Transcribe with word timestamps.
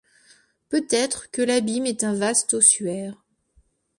Peut-être 0.69 1.29
que 1.29 1.43
l’abîme 1.43 1.85
est 1.85 2.03
un 2.03 2.15
vaste 2.15 2.55
ossuaire 2.55 3.23